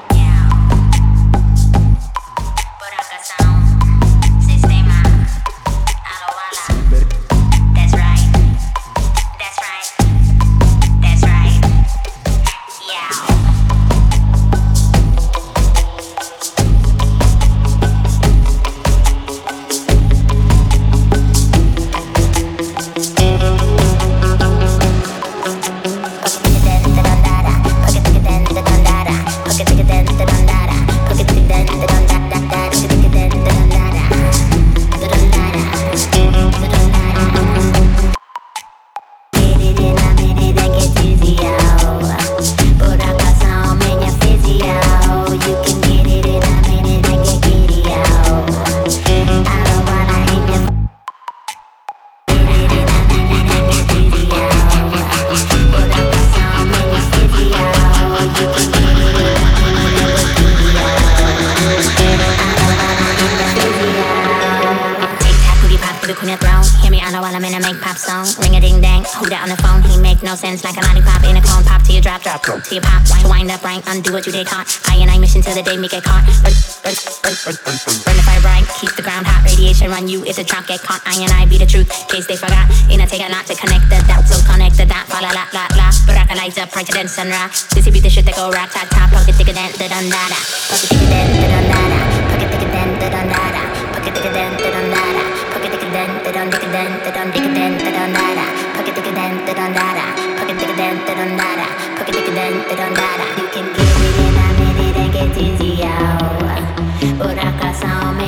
you 74.26 74.34
did 74.34 74.48
caught. 74.48 74.66
I 74.90 74.98
and 74.98 75.10
I 75.10 75.18
mission 75.22 75.42
till 75.42 75.54
the 75.54 75.62
day 75.62 75.78
me 75.78 75.88
get 75.88 76.04
caught. 76.04 76.26
Burn, 76.42 76.54
burn, 76.82 76.98
burn, 77.22 77.36
burn, 77.46 77.58
burn, 77.62 77.78
burn. 77.86 77.98
Burn 78.02 78.16
the 78.18 78.26
fire 78.26 78.42
bright, 78.42 78.66
keep 78.82 78.90
the 78.98 79.06
ground 79.06 79.30
hot. 79.30 79.46
Radiation 79.46 79.90
run 79.94 80.10
you 80.10 80.26
if 80.26 80.36
the 80.38 80.44
trunk 80.44 80.68
get 80.68 80.82
caught. 80.82 81.02
I 81.06 81.22
and 81.22 81.30
I 81.30 81.46
be 81.46 81.58
the 81.58 81.70
truth, 81.70 81.90
case 82.10 82.26
they 82.26 82.36
forgot. 82.36 82.66
In 82.90 83.02
a 83.02 83.06
take 83.06 83.22
a 83.22 83.30
lot 83.30 83.46
to 83.46 83.56
connect 83.56 83.86
the 83.90 84.02
dots, 84.10 84.34
so 84.34 84.42
connect 84.50 84.78
the 84.78 84.86
dot. 84.86 85.06
Fa 85.06 85.22
la 85.22 85.30
la 85.30 85.46
la 85.54 85.70
la. 85.78 85.88
Baraka 86.10 86.34
lights 86.34 86.58
up, 86.58 86.74
brighter 86.74 86.94
than 86.94 87.08
sunrise. 87.08 87.70
This 87.70 87.86
be 87.86 88.00
the 88.02 88.10
shit 88.10 88.26
that 88.26 88.36
go 88.36 88.50
rock, 88.50 88.74
top, 88.74 88.90
top. 88.90 89.14
Pocket 89.14 89.36
thicker 89.38 89.54
than 89.54 89.70
the 89.78 89.86
dun 89.86 90.10
da 90.10 90.22
da. 90.34 90.40
Pocket 90.74 90.90
thicker 90.90 91.06
than 91.06 91.28
the 91.38 91.48
dun 91.54 91.66
da 91.70 91.82
da. 91.86 92.00
Pocket 92.34 92.50
thicker 92.50 92.70
than 92.74 92.90
the 92.98 93.08
dun 93.14 93.28
da 93.30 93.44
da. 93.54 93.64
Pocket 93.94 94.14
thicker 94.16 94.34
than 94.34 94.52
the 94.58 94.68
dun 94.74 94.85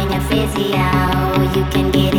in 0.01 0.11
your 0.11 0.21
out. 0.75 1.55
You 1.55 1.65
can 1.71 1.91
get 1.91 2.16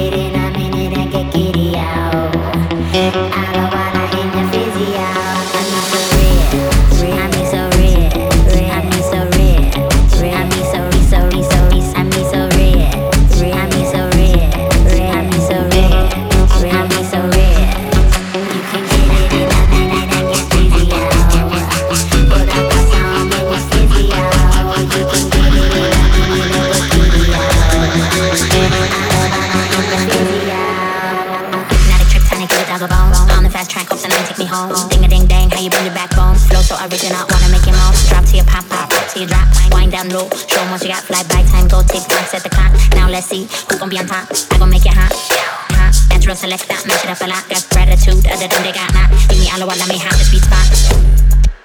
natural 46.29 46.51
select 46.51 46.69
that, 46.69 46.85
match 46.85 47.05
it 47.05 47.11
up 47.11 47.21
a 47.25 47.29
lot. 47.29 47.41
Got 47.49 47.65
gratitude, 47.73 48.27
other 48.29 48.49
than 48.49 48.61
they 48.61 48.73
got 48.73 48.93
not. 48.93 49.09
Give 49.33 49.41
me 49.41 49.49
all 49.49 49.65
while 49.65 49.81
let 49.81 49.89
me 49.89 49.97
have 49.97 50.13
the 50.13 50.25
speed 50.29 50.45
spot. 50.45 50.69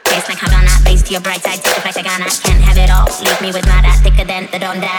Face 0.08 0.28
like 0.30 0.40
Havana, 0.40 0.72
face 0.88 1.04
to 1.04 1.12
your 1.12 1.20
bright 1.20 1.44
side, 1.44 1.60
take 1.60 1.76
a 1.76 1.82
flight 1.82 1.96
to 1.96 2.04
Ghana. 2.04 2.32
Can't 2.48 2.64
have 2.64 2.78
it 2.80 2.88
all, 2.88 3.12
leave 3.20 3.42
me 3.42 3.52
with 3.52 3.66
nada. 3.68 3.92
Thicker 4.00 4.24
than 4.24 4.48
the 4.52 4.60
don 4.60 4.80
dada. 4.80 4.93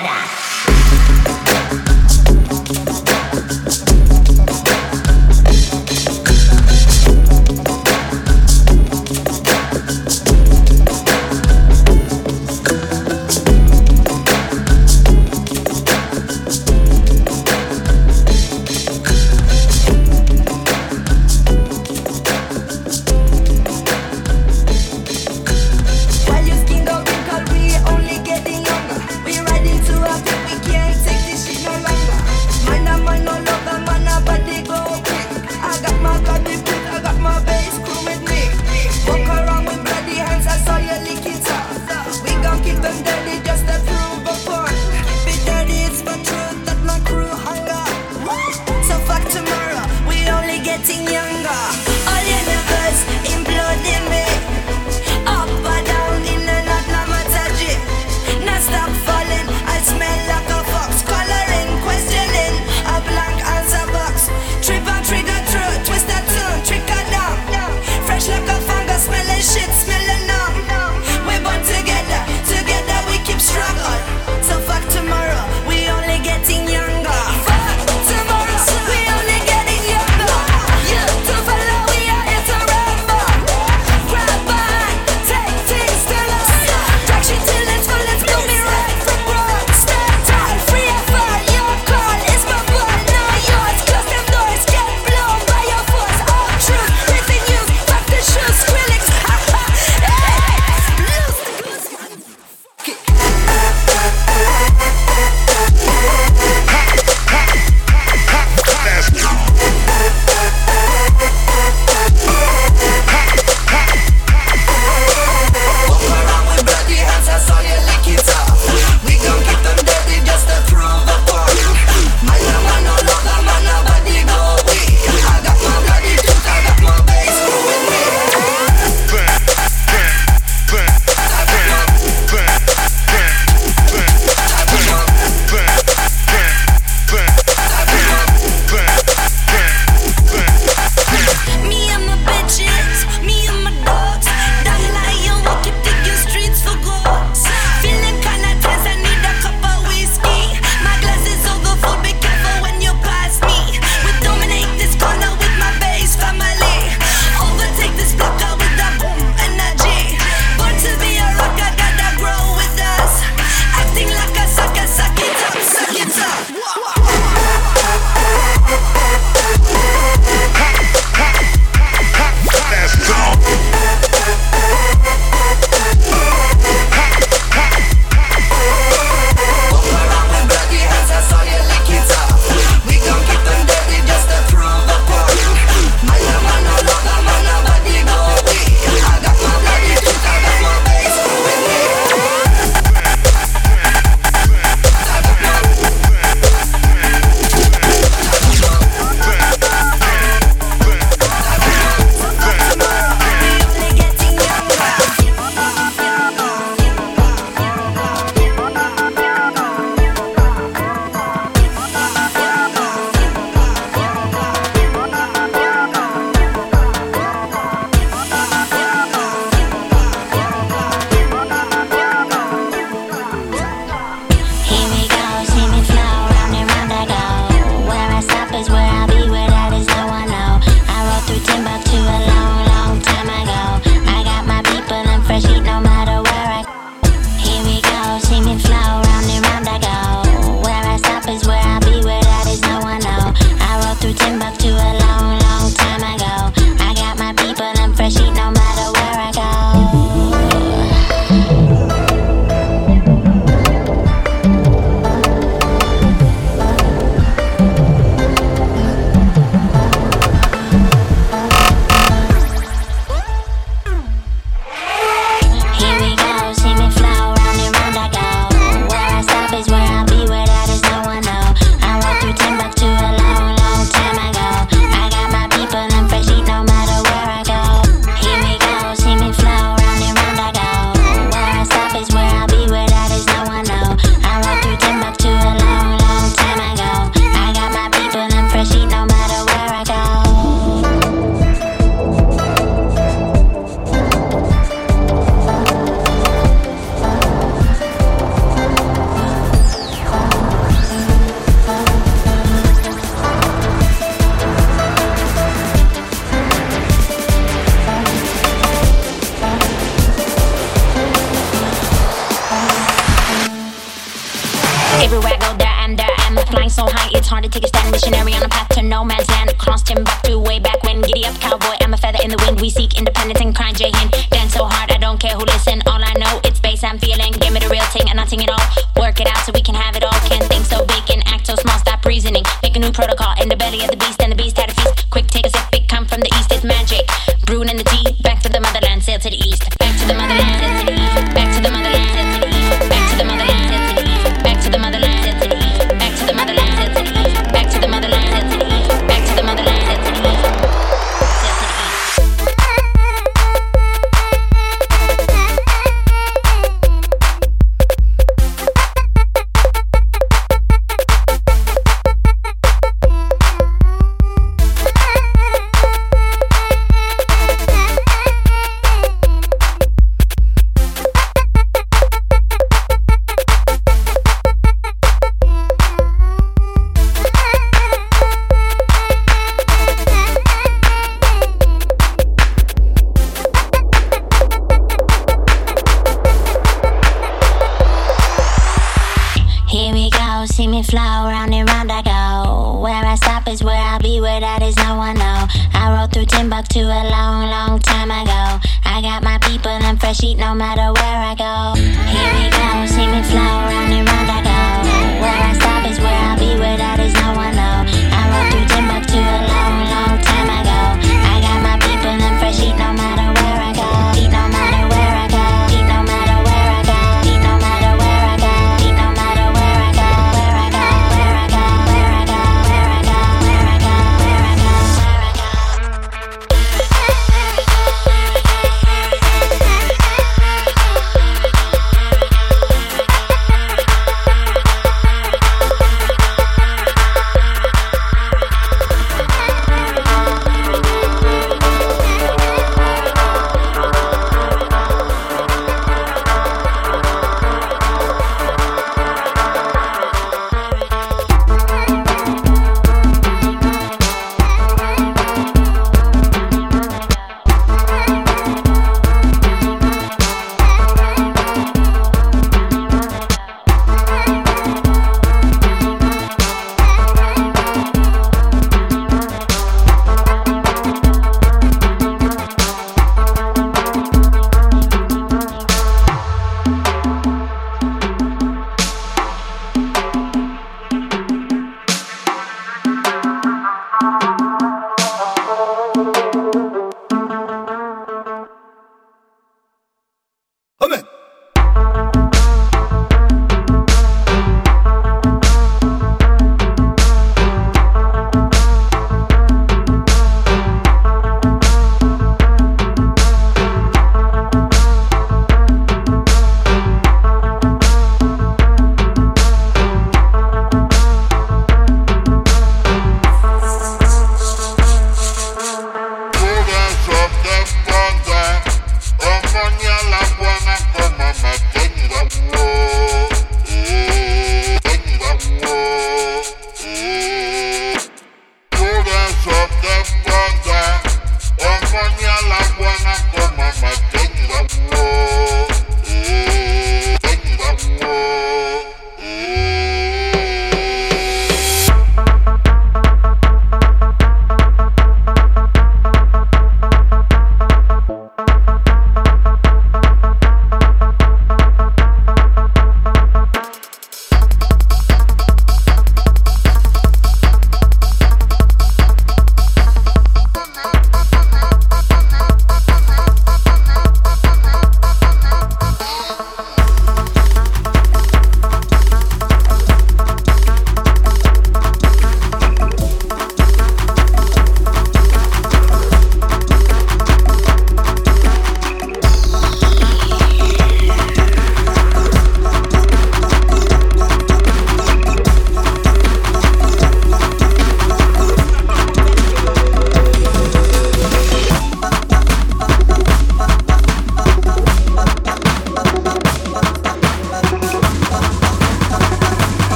Oh. 249.77 250.24